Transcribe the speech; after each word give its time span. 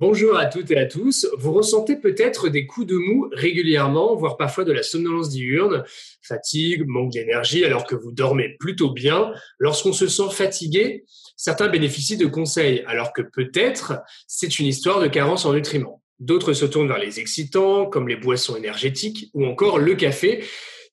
Bonjour 0.00 0.36
à 0.36 0.46
toutes 0.46 0.70
et 0.70 0.78
à 0.78 0.86
tous. 0.86 1.26
Vous 1.38 1.52
ressentez 1.52 1.96
peut-être 1.96 2.48
des 2.48 2.68
coups 2.68 2.86
de 2.86 2.94
mou 2.94 3.28
régulièrement, 3.32 4.14
voire 4.14 4.36
parfois 4.36 4.62
de 4.62 4.70
la 4.70 4.84
somnolence 4.84 5.28
diurne, 5.28 5.82
fatigue, 6.22 6.84
manque 6.86 7.10
d'énergie 7.10 7.64
alors 7.64 7.84
que 7.84 7.96
vous 7.96 8.12
dormez 8.12 8.50
plutôt 8.60 8.92
bien. 8.92 9.32
Lorsqu'on 9.58 9.92
se 9.92 10.06
sent 10.06 10.30
fatigué, 10.30 11.04
certains 11.36 11.66
bénéficient 11.66 12.16
de 12.16 12.26
conseils 12.26 12.84
alors 12.86 13.12
que 13.12 13.22
peut-être 13.22 13.94
c'est 14.28 14.60
une 14.60 14.66
histoire 14.66 15.00
de 15.00 15.08
carence 15.08 15.44
en 15.46 15.52
nutriments. 15.52 16.00
D'autres 16.20 16.52
se 16.52 16.64
tournent 16.64 16.86
vers 16.86 17.00
les 17.00 17.18
excitants 17.18 17.86
comme 17.86 18.06
les 18.06 18.14
boissons 18.14 18.54
énergétiques 18.54 19.30
ou 19.34 19.46
encore 19.46 19.80
le 19.80 19.96
café 19.96 20.44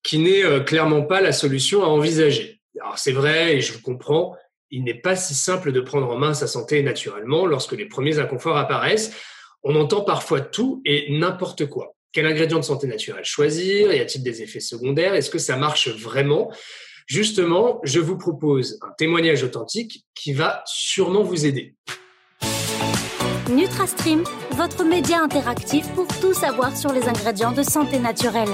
qui 0.01 0.17
n'est 0.17 0.43
euh, 0.43 0.61
clairement 0.61 1.03
pas 1.03 1.21
la 1.21 1.31
solution 1.31 1.83
à 1.83 1.87
envisager. 1.89 2.59
Alors 2.81 2.97
c'est 2.97 3.11
vrai 3.11 3.57
et 3.57 3.61
je 3.61 3.71
vous 3.71 3.81
comprends, 3.81 4.35
il 4.75 4.83
n'est 4.83 4.93
pas 4.93 5.15
si 5.15 5.33
simple 5.33 5.71
de 5.71 5.79
prendre 5.79 6.09
en 6.09 6.17
main 6.17 6.33
sa 6.33 6.47
santé 6.47 6.83
naturellement 6.83 7.45
lorsque 7.45 7.71
les 7.71 7.85
premiers 7.85 8.19
inconforts 8.19 8.57
apparaissent. 8.57 9.13
On 9.63 9.73
entend 9.77 10.01
parfois 10.01 10.41
tout 10.41 10.81
et 10.83 11.17
n'importe 11.17 11.65
quoi. 11.67 11.95
Quel 12.11 12.25
ingrédient 12.25 12.59
de 12.59 12.65
santé 12.65 12.85
naturelle 12.85 13.23
choisir? 13.23 13.93
Y 13.93 14.01
a-t-il 14.01 14.21
des 14.21 14.41
effets 14.41 14.59
secondaires? 14.59 15.15
Est-ce 15.15 15.29
que 15.29 15.39
ça 15.39 15.55
marche 15.55 15.87
vraiment? 15.87 16.51
Justement, 17.07 17.79
je 17.83 18.01
vous 18.01 18.17
propose 18.17 18.77
un 18.81 18.91
témoignage 18.97 19.43
authentique 19.43 20.03
qui 20.13 20.33
va 20.33 20.61
sûrement 20.65 21.23
vous 21.23 21.45
aider. 21.45 21.75
NutraStream, 23.49 24.25
votre 24.51 24.83
média 24.83 25.21
interactif 25.21 25.87
pour 25.93 26.07
tout 26.19 26.33
savoir 26.33 26.75
sur 26.75 26.91
les 26.91 27.07
ingrédients 27.07 27.53
de 27.53 27.63
santé 27.63 27.97
naturelle. 27.97 28.49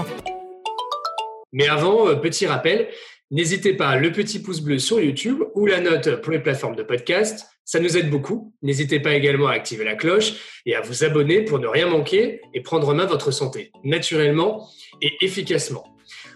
Mais 1.53 1.67
avant, 1.67 2.07
euh, 2.07 2.15
petit 2.15 2.45
rappel, 2.45 2.89
N'hésitez 3.31 3.73
pas, 3.73 3.95
le 3.95 4.11
petit 4.11 4.39
pouce 4.39 4.59
bleu 4.59 4.77
sur 4.77 4.99
YouTube 4.99 5.41
ou 5.55 5.65
la 5.65 5.79
note 5.79 6.21
pour 6.21 6.33
les 6.33 6.39
plateformes 6.39 6.75
de 6.75 6.83
podcast. 6.83 7.47
Ça 7.63 7.79
nous 7.79 7.95
aide 7.95 8.09
beaucoup. 8.09 8.53
N'hésitez 8.61 8.99
pas 8.99 9.13
également 9.13 9.47
à 9.47 9.53
activer 9.53 9.85
la 9.85 9.95
cloche 9.95 10.33
et 10.65 10.75
à 10.75 10.81
vous 10.81 11.05
abonner 11.05 11.45
pour 11.45 11.57
ne 11.57 11.67
rien 11.67 11.87
manquer 11.87 12.41
et 12.53 12.59
prendre 12.59 12.89
en 12.89 12.93
main 12.93 13.05
votre 13.05 13.31
santé 13.31 13.71
naturellement 13.85 14.67
et 15.01 15.13
efficacement. 15.21 15.85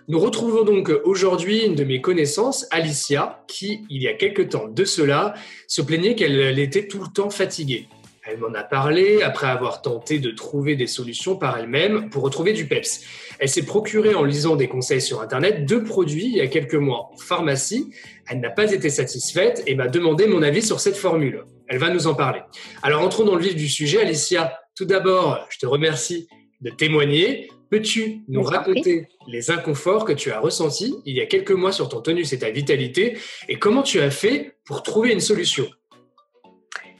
Nous 0.07 0.19
retrouvons 0.19 0.63
donc 0.63 0.89
aujourd'hui 1.03 1.65
une 1.65 1.75
de 1.75 1.83
mes 1.83 1.99
connaissances, 1.99 2.65
Alicia, 2.71 3.43
qui, 3.49 3.85
il 3.89 4.01
y 4.01 4.07
a 4.07 4.13
quelque 4.13 4.43
temps 4.43 4.69
de 4.69 4.85
cela, 4.85 5.33
se 5.67 5.81
plaignait 5.81 6.15
qu'elle 6.15 6.57
était 6.59 6.87
tout 6.87 7.01
le 7.01 7.11
temps 7.13 7.29
fatiguée. 7.29 7.89
Elle 8.35 8.41
m'en 8.41 8.53
a 8.53 8.63
parlé 8.63 9.21
après 9.21 9.47
avoir 9.47 9.81
tenté 9.81 10.19
de 10.19 10.29
trouver 10.29 10.75
des 10.75 10.87
solutions 10.87 11.37
par 11.37 11.57
elle-même 11.57 12.09
pour 12.09 12.21
retrouver 12.21 12.51
du 12.51 12.67
PEPS. 12.67 12.99
Elle 13.39 13.47
s'est 13.47 13.63
procurée 13.63 14.13
en 14.13 14.25
lisant 14.25 14.57
des 14.57 14.67
conseils 14.67 14.99
sur 14.99 15.21
Internet 15.21 15.65
deux 15.65 15.85
produits 15.85 16.25
il 16.25 16.35
y 16.35 16.41
a 16.41 16.47
quelques 16.47 16.75
mois 16.75 17.11
en 17.13 17.17
pharmacie. 17.17 17.91
Elle 18.27 18.41
n'a 18.41 18.49
pas 18.49 18.73
été 18.73 18.89
satisfaite 18.89 19.63
et 19.67 19.75
m'a 19.75 19.87
demandé 19.87 20.27
mon 20.27 20.41
avis 20.41 20.61
sur 20.61 20.81
cette 20.81 20.97
formule. 20.97 21.45
Elle 21.69 21.77
va 21.77 21.89
nous 21.91 22.07
en 22.07 22.13
parler. 22.13 22.41
Alors 22.83 23.03
entrons 23.03 23.23
dans 23.23 23.35
le 23.35 23.41
vif 23.41 23.55
du 23.55 23.69
sujet. 23.69 24.01
Alicia, 24.01 24.59
tout 24.75 24.85
d'abord, 24.85 25.47
je 25.49 25.57
te 25.57 25.65
remercie 25.65 26.27
de 26.59 26.71
témoigner. 26.71 27.49
Peux-tu 27.69 28.23
nous 28.27 28.43
raconter 28.43 29.07
les 29.29 29.49
inconforts 29.49 30.03
que 30.03 30.11
tu 30.11 30.31
as 30.31 30.41
ressentis 30.41 30.93
il 31.05 31.15
y 31.15 31.21
a 31.21 31.25
quelques 31.25 31.51
mois 31.51 31.71
sur 31.71 31.87
ton 31.87 32.01
tonus 32.01 32.33
et 32.33 32.39
ta 32.39 32.49
vitalité? 32.49 33.17
Et 33.47 33.59
comment 33.59 33.81
tu 33.81 34.01
as 34.01 34.11
fait 34.11 34.57
pour 34.65 34.83
trouver 34.83 35.13
une 35.13 35.21
solution? 35.21 35.65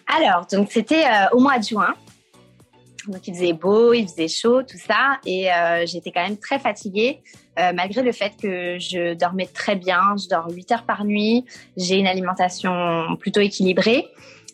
Alors, 0.08 0.46
donc 0.52 0.72
c'était 0.72 1.06
euh, 1.06 1.28
au 1.34 1.40
mois 1.40 1.58
de 1.58 1.64
juin. 1.64 1.94
Donc 3.08 3.28
il 3.28 3.36
faisait 3.36 3.54
beau, 3.54 3.94
il 3.94 4.08
faisait 4.08 4.28
chaud, 4.28 4.64
tout 4.64 4.80
ça, 4.80 5.20
et 5.28 5.52
euh, 5.52 5.86
j'étais 5.86 6.12
quand 6.12 6.24
même 6.24 6.38
très 6.38 6.58
fatiguée, 6.58 7.22
euh, 7.60 7.72
malgré 7.72 8.02
le 8.02 8.12
fait 8.12 8.34
que 8.42 8.80
je 8.80 9.14
dormais 9.14 9.46
très 9.46 9.76
bien. 9.76 10.02
Je 10.18 10.28
dors 10.28 10.50
8 10.50 10.72
heures 10.72 10.84
par 10.86 11.06
nuit, 11.06 11.46
j'ai 11.78 11.98
une 11.98 12.08
alimentation 12.08 13.16
plutôt 13.20 13.42
équilibrée, 13.42 14.08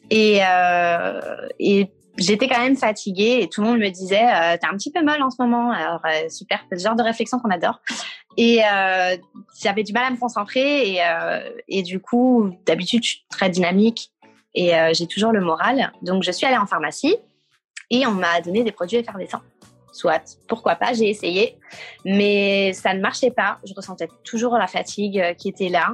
et, 0.09 0.41
et 1.59 1.87
j'étais 2.17 2.49
quand 2.49 2.59
même 2.59 2.75
fatiguée. 2.75 3.39
Et 3.41 3.47
tout 3.47 3.61
le 3.61 3.67
monde 3.67 3.79
me 3.79 3.89
disait, 3.89 4.27
t'es 4.59 4.67
un 4.67 4.75
petit 4.75 4.91
peu 4.91 5.01
molle 5.01 5.21
en 5.21 5.29
ce 5.29 5.41
moment. 5.41 5.71
Alors 5.71 6.01
super, 6.29 6.59
c'est 6.67 6.75
le 6.75 6.81
genre 6.81 6.97
de 6.97 7.03
réflexion 7.03 7.39
qu'on 7.39 7.51
adore. 7.51 7.79
Et 8.35 8.59
j'avais 9.61 9.83
du 9.83 9.93
mal 9.93 10.03
à 10.07 10.09
me 10.11 10.17
concentrer, 10.17 10.89
et, 10.89 11.01
et 11.69 11.83
du 11.83 12.01
coup, 12.01 12.51
d'habitude, 12.65 13.03
je 13.05 13.09
suis 13.11 13.25
très 13.29 13.49
dynamique 13.49 14.10
et 14.53 14.75
euh, 14.75 14.91
j'ai 14.93 15.07
toujours 15.07 15.31
le 15.31 15.41
moral. 15.41 15.91
Donc, 16.01 16.23
je 16.23 16.31
suis 16.31 16.45
allée 16.45 16.57
en 16.57 16.65
pharmacie 16.65 17.15
et 17.89 18.05
on 18.07 18.11
m'a 18.11 18.41
donné 18.41 18.63
des 18.63 18.71
produits 18.71 18.97
effervescents. 18.97 19.41
Soit, 19.93 20.37
pourquoi 20.47 20.75
pas, 20.75 20.93
j'ai 20.93 21.09
essayé, 21.09 21.57
mais 22.05 22.71
ça 22.73 22.93
ne 22.93 23.01
marchait 23.01 23.31
pas. 23.31 23.59
Je 23.65 23.73
ressentais 23.73 24.07
toujours 24.23 24.57
la 24.57 24.67
fatigue 24.67 25.19
euh, 25.19 25.33
qui 25.33 25.49
était 25.49 25.69
là. 25.69 25.91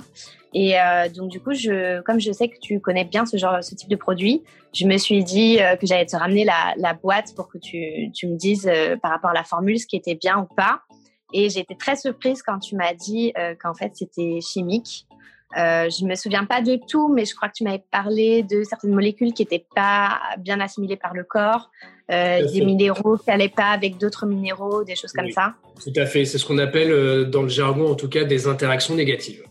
Et 0.53 0.79
euh, 0.79 1.09
donc, 1.09 1.29
du 1.29 1.39
coup, 1.39 1.53
je, 1.53 2.01
comme 2.01 2.19
je 2.19 2.31
sais 2.31 2.47
que 2.47 2.59
tu 2.59 2.79
connais 2.79 3.05
bien 3.05 3.25
ce 3.25 3.37
genre, 3.37 3.63
ce 3.63 3.75
type 3.75 3.89
de 3.89 3.95
produit, 3.95 4.43
je 4.73 4.85
me 4.85 4.97
suis 4.97 5.23
dit 5.23 5.57
que 5.79 5.85
j'allais 5.85 6.05
te 6.05 6.15
ramener 6.15 6.45
la, 6.45 6.73
la, 6.77 6.93
boîte 6.93 7.33
pour 7.35 7.47
que 7.47 7.57
tu, 7.57 8.11
tu 8.13 8.27
me 8.27 8.35
dises 8.35 8.69
par 9.01 9.11
rapport 9.11 9.31
à 9.31 9.33
la 9.33 9.43
formule 9.43 9.79
ce 9.79 9.87
qui 9.87 9.95
était 9.95 10.15
bien 10.15 10.37
ou 10.37 10.45
pas. 10.45 10.81
Et 11.33 11.49
j'ai 11.49 11.59
été 11.59 11.75
très 11.75 11.95
surprise 11.95 12.41
quand 12.43 12.59
tu 12.59 12.75
m'as 12.75 12.93
dit 12.93 13.33
qu'en 13.61 13.73
fait, 13.73 13.91
c'était 13.95 14.39
chimique. 14.41 15.07
Euh, 15.55 15.89
je 15.89 16.05
me 16.05 16.15
souviens 16.15 16.45
pas 16.45 16.61
de 16.61 16.77
tout, 16.89 17.07
mais 17.07 17.25
je 17.25 17.33
crois 17.35 17.47
que 17.47 17.53
tu 17.53 17.63
m'avais 17.63 17.83
parlé 17.91 18.43
de 18.43 18.63
certaines 18.63 18.93
molécules 18.93 19.33
qui 19.33 19.43
n'étaient 19.43 19.65
pas 19.75 20.19
bien 20.39 20.59
assimilées 20.59 20.97
par 20.97 21.13
le 21.13 21.23
corps, 21.23 21.71
euh, 22.11 22.45
des 22.51 22.65
minéraux 22.65 23.17
qui 23.17 23.29
n'allaient 23.29 23.47
pas 23.47 23.69
avec 23.69 23.97
d'autres 23.97 24.25
minéraux, 24.25 24.83
des 24.83 24.95
choses 24.95 25.13
comme 25.13 25.31
ça. 25.31 25.53
Tout 25.81 25.93
à 25.95 26.05
fait. 26.05 26.25
C'est 26.25 26.37
ce 26.37 26.45
qu'on 26.45 26.57
appelle 26.57 26.91
euh, 26.91 27.25
dans 27.25 27.43
le 27.43 27.49
jargon, 27.49 27.89
en 27.89 27.95
tout 27.95 28.09
cas, 28.09 28.25
des 28.25 28.47
interactions 28.47 28.95
négatives. 28.95 29.43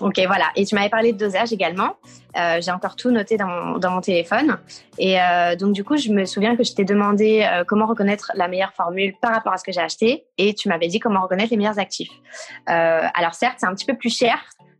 Ok, 0.00 0.20
voilà. 0.26 0.46
Et 0.56 0.64
tu 0.64 0.74
m'avais 0.74 0.90
parlé 0.90 1.12
de 1.12 1.18
dosage 1.18 1.52
également. 1.52 1.96
Euh, 2.36 2.60
j'ai 2.60 2.70
encore 2.70 2.96
tout 2.96 3.10
noté 3.10 3.36
dans 3.36 3.46
mon, 3.46 3.78
dans 3.78 3.90
mon 3.90 4.00
téléphone. 4.00 4.58
Et 4.98 5.20
euh, 5.20 5.56
donc, 5.56 5.72
du 5.72 5.84
coup, 5.84 5.96
je 5.96 6.10
me 6.10 6.24
souviens 6.24 6.56
que 6.56 6.64
je 6.64 6.74
t'ai 6.74 6.84
demandé 6.84 7.46
euh, 7.50 7.64
comment 7.64 7.86
reconnaître 7.86 8.32
la 8.34 8.48
meilleure 8.48 8.74
formule 8.74 9.14
par 9.20 9.32
rapport 9.32 9.52
à 9.52 9.56
ce 9.56 9.64
que 9.64 9.72
j'ai 9.72 9.80
acheté. 9.80 10.26
Et 10.36 10.54
tu 10.54 10.68
m'avais 10.68 10.88
dit 10.88 11.00
comment 11.00 11.22
reconnaître 11.22 11.50
les 11.50 11.56
meilleurs 11.56 11.78
actifs. 11.78 12.12
alors, 12.66 13.34
certes, 13.34 13.56
c'est 13.58 13.66
un 13.66 13.74
petit 13.74 13.86
peu 13.86 13.96
plus 13.96 14.14
cher 14.14 14.38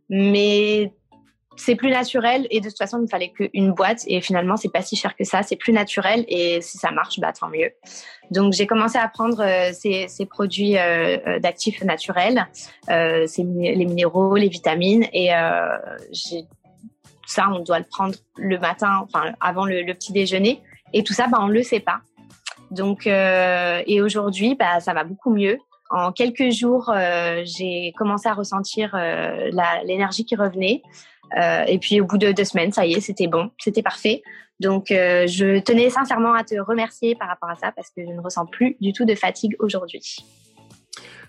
mais 0.09 0.91
c'est 1.57 1.75
plus 1.75 1.89
naturel 1.89 2.47
et 2.51 2.61
de 2.61 2.69
toute 2.69 2.77
façon 2.77 2.99
il 2.99 3.03
ne 3.03 3.07
fallait 3.07 3.31
qu'une 3.31 3.73
boîte 3.73 4.03
et 4.07 4.21
finalement 4.21 4.55
c'est 4.57 4.71
pas 4.71 4.81
si 4.81 4.95
cher 4.95 5.15
que 5.15 5.23
ça. 5.23 5.43
C'est 5.43 5.55
plus 5.55 5.73
naturel 5.73 6.23
et 6.27 6.61
si 6.61 6.77
ça 6.77 6.91
marche 6.91 7.19
bah 7.19 7.33
tant 7.33 7.49
mieux. 7.49 7.71
Donc 8.31 8.53
j'ai 8.53 8.67
commencé 8.67 8.97
à 8.97 9.07
prendre 9.07 9.41
euh, 9.41 9.71
ces, 9.73 10.07
ces, 10.07 10.25
produits 10.25 10.77
euh, 10.77 11.17
euh 11.27 11.39
d'actifs 11.39 11.83
naturels 11.83 12.47
euh, 12.89 13.25
les 13.37 13.85
minéraux 13.85 14.35
les 14.35 14.49
vitamines 14.49 15.07
et 15.13 15.33
euh, 15.33 15.77
ça 17.25 17.49
on 17.51 17.59
doit 17.59 17.79
le 17.79 17.85
prendre 17.85 18.15
le 18.37 18.59
matin 18.59 19.03
enfin 19.03 19.33
avant 19.41 19.65
le, 19.65 19.81
le 19.81 19.93
petit 19.93 20.13
déjeuner 20.13 20.61
et 20.93 21.03
tout 21.03 21.13
ça 21.13 21.27
bah 21.27 21.39
on 21.41 21.47
le 21.47 21.63
sait 21.63 21.79
pas. 21.79 21.99
Donc 22.69 23.07
euh, 23.07 23.81
et 23.87 24.01
aujourd'hui 24.01 24.55
bah 24.55 24.79
ça 24.79 24.93
va 24.93 25.03
beaucoup 25.03 25.33
mieux 25.33 25.57
en 25.89 26.11
quelques 26.11 26.51
jours, 26.51 26.89
euh, 26.89 27.43
j'ai 27.45 27.93
commencé 27.97 28.27
à 28.27 28.33
ressentir 28.33 28.93
euh, 28.93 29.49
l'énergie 29.85 30.25
qui 30.25 30.35
revenait. 30.35 30.81
Euh, 31.37 31.63
et 31.65 31.77
puis 31.77 31.99
au 32.01 32.05
bout 32.05 32.17
de 32.17 32.31
deux 32.31 32.43
semaines, 32.43 32.71
ça 32.71 32.85
y 32.85 32.93
est, 32.93 33.01
c'était 33.01 33.27
bon, 33.27 33.51
c'était 33.59 33.83
parfait. 33.83 34.23
Donc 34.59 34.87
je 34.89 35.59
tenais 35.59 35.91
sincèrement 35.91 36.33
à 36.33 36.43
te 36.43 36.59
remercier 36.59 37.13
par 37.13 37.27
rapport 37.27 37.49
à 37.49 37.55
ça 37.55 37.71
parce 37.71 37.89
que 37.89 38.03
je 38.03 38.11
ne 38.11 38.19
ressens 38.21 38.47
plus 38.47 38.75
du 38.81 38.91
tout 38.91 39.05
de 39.05 39.13
fatigue 39.13 39.55
aujourd'hui. 39.59 40.17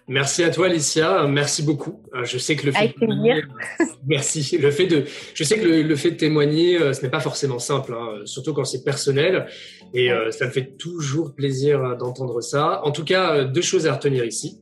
Merci 0.09 0.43
à 0.43 0.51
toi, 0.51 0.67
Alicia. 0.67 1.27
Merci 1.27 1.63
beaucoup. 1.63 2.03
Je 2.25 2.39
sais 2.39 2.57
que 2.57 2.67
le 2.67 2.73
fait 2.73 2.95
de 3.01 3.43
merci. 4.07 4.57
Le 4.57 4.71
fait 4.71 4.87
de, 4.87 5.05
je 5.35 5.45
sais 5.45 5.59
que 5.59 5.67
le, 5.67 5.97
fait 5.97 6.13
de 6.13 6.17
témoigner, 6.17 6.79
ce 6.95 7.03
n'est 7.03 7.11
pas 7.11 7.21
forcément 7.21 7.59
simple, 7.59 7.95
hein, 7.95 8.23
surtout 8.25 8.55
quand 8.55 8.65
c'est 8.65 8.85
personnel. 8.85 9.47
Et 9.95 10.11
euh, 10.11 10.31
ça 10.31 10.47
me 10.47 10.51
fait 10.51 10.77
toujours 10.77 11.35
plaisir 11.35 11.83
euh, 11.83 11.95
d'entendre 11.95 12.41
ça. 12.41 12.85
En 12.85 12.93
tout 12.93 13.05
cas, 13.05 13.35
euh, 13.35 13.45
deux 13.45 13.63
choses 13.63 13.87
à 13.87 13.95
retenir 13.95 14.25
ici. 14.25 14.61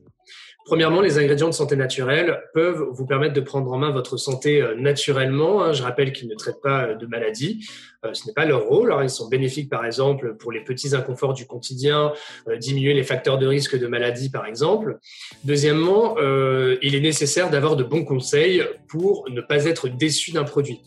Premièrement, 0.67 0.99
les 0.99 1.17
ingrédients 1.17 1.47
de 1.47 1.53
santé 1.53 1.77
naturelle 1.77 2.41
peuvent 2.53 2.87
vous 2.91 3.05
permettre 3.05 3.33
de 3.33 3.39
prendre 3.39 3.71
en 3.71 3.77
main 3.77 3.91
votre 3.91 4.17
santé 4.17 4.61
naturellement. 4.77 5.63
Hein. 5.63 5.71
Je 5.71 5.81
rappelle 5.81 6.11
qu'ils 6.11 6.27
ne 6.27 6.35
traitent 6.35 6.61
pas 6.61 6.93
de 6.93 7.05
maladies. 7.05 7.65
Euh, 8.05 8.13
ce 8.13 8.27
n'est 8.27 8.33
pas 8.33 8.45
leur 8.45 8.63
rôle. 8.63 8.91
Alors, 8.91 9.03
ils 9.03 9.09
sont 9.09 9.27
bénéfiques, 9.27 9.69
par 9.69 9.85
exemple, 9.85 10.35
pour 10.37 10.51
les 10.51 10.63
petits 10.63 10.95
inconforts 10.95 11.33
du 11.33 11.45
quotidien, 11.45 12.13
euh, 12.47 12.57
diminuer 12.57 12.93
les 12.93 13.03
facteurs 13.03 13.37
de 13.37 13.47
risque 13.47 13.77
de 13.77 13.87
maladie, 13.87 14.29
par 14.29 14.45
exemple. 14.45 14.99
Deuxièmement, 15.43 16.15
euh, 16.19 16.77
il 16.81 16.95
est 16.95 16.99
nécessaire 16.99 17.49
d'avoir 17.49 17.75
de 17.75 17.83
bons 17.83 18.05
conseils 18.05 18.63
pour 18.87 19.25
ne 19.29 19.41
pas 19.41 19.65
être 19.65 19.87
déçu 19.87 20.31
d'un 20.31 20.43
produit. 20.43 20.81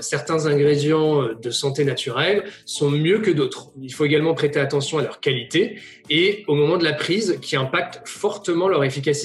certains 0.00 0.46
ingrédients 0.46 1.30
de 1.34 1.50
santé 1.50 1.84
naturelle 1.84 2.44
sont 2.64 2.90
mieux 2.90 3.18
que 3.18 3.30
d'autres. 3.30 3.72
Il 3.82 3.92
faut 3.92 4.04
également 4.04 4.34
prêter 4.34 4.60
attention 4.60 4.98
à 4.98 5.02
leur 5.02 5.18
qualité 5.18 5.80
et 6.08 6.44
au 6.46 6.54
moment 6.54 6.76
de 6.76 6.84
la 6.84 6.92
prise 6.92 7.38
qui 7.42 7.56
impacte 7.56 8.06
fortement 8.06 8.68
leur 8.68 8.84
efficacité. 8.84 9.19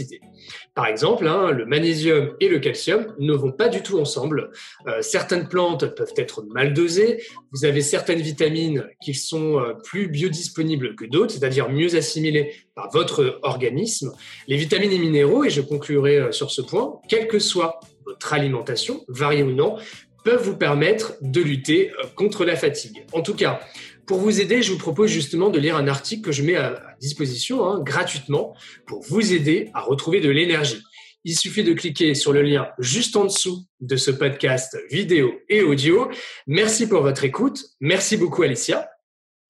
Par 0.74 0.88
exemple, 0.88 1.28
hein, 1.28 1.52
le 1.52 1.66
magnésium 1.66 2.36
et 2.40 2.50
le 2.50 2.60
calcium 2.60 3.14
ne 3.20 3.34
vont 3.34 3.52
pas 3.52 3.70
du 3.70 3.82
tout 3.82 4.00
ensemble. 4.00 4.52
Euh, 4.88 5.02
certaines 5.02 5.48
plantes 5.48 5.96
peuvent 5.96 6.14
être 6.18 6.44
mal 6.44 6.74
dosées. 6.74 7.24
Vous 7.52 7.66
avez 7.66 7.82
certaines 7.82 8.22
vitamines 8.22 8.88
qui 9.02 9.14
sont 9.14 9.60
euh, 9.60 9.74
plus 9.84 10.08
biodisponibles 10.08 10.96
que 10.96 11.06
d'autres, 11.06 11.34
c'est-à-dire 11.34 11.70
mieux 11.70 11.96
assimilées 11.96 12.54
par 12.76 12.90
votre 12.92 13.40
organisme. 13.44 14.12
Les 14.48 14.58
vitamines 14.58 14.92
et 14.92 15.00
minéraux, 15.00 15.44
et 15.44 15.50
je 15.50 15.62
conclurai 15.62 16.18
euh, 16.18 16.32
sur 16.32 16.52
ce 16.52 16.62
point, 16.62 17.00
quelle 17.08 17.28
que 17.28 17.40
soit 17.40 17.80
votre 18.06 18.34
alimentation, 18.34 19.04
variée 19.08 19.44
ou 19.44 19.52
non, 19.52 19.78
peuvent 20.24 20.44
vous 20.44 20.58
permettre 20.58 21.14
de 21.22 21.40
lutter 21.40 21.92
contre 22.16 22.46
la 22.46 22.56
fatigue. 22.56 23.06
En 23.14 23.22
tout 23.22 23.36
cas, 23.36 23.60
Pour 24.08 24.20
vous 24.20 24.40
aider, 24.40 24.62
je 24.62 24.72
vous 24.72 24.78
propose 24.78 25.10
justement 25.10 25.50
de 25.50 25.60
lire 25.60 25.76
un 25.76 25.88
article 25.88 26.22
que 26.22 26.32
je 26.32 26.44
mets 26.44 26.56
à, 26.56 26.96
disposition 27.00 27.66
hein, 27.66 27.82
gratuitement 27.82 28.56
pour 28.86 29.02
vous 29.02 29.34
aider 29.34 29.70
à 29.74 29.82
retrouver 29.82 30.22
de 30.22 30.30
l'énergie. 30.30 30.82
Il 31.24 31.36
suffit 31.36 31.64
de 31.64 31.74
cliquer 31.74 32.14
sur 32.14 32.32
le 32.32 32.44
lien 32.44 32.68
juste 32.78 33.16
en 33.16 33.26
dessous 33.26 33.66
de 33.80 33.96
ce 33.96 34.12
podcast 34.12 34.78
vidéo 34.92 35.34
et 35.50 35.64
audio. 35.64 36.10
Merci 36.46 36.88
pour 36.88 37.02
votre 37.02 37.24
écoute. 37.24 37.64
Merci 37.80 38.16
beaucoup 38.16 38.44
Alicia. 38.44 38.88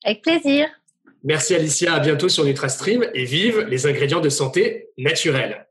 Avec 0.05 0.21
plaisir. 0.21 0.69
Merci 1.23 1.53
Alicia, 1.55 1.95
à 1.95 1.99
bientôt 1.99 2.29
sur 2.29 2.45
NutraStream 2.45 3.05
et 3.13 3.25
vive 3.25 3.61
les 3.67 3.87
ingrédients 3.87 4.21
de 4.21 4.29
santé 4.29 4.89
naturels. 4.97 5.67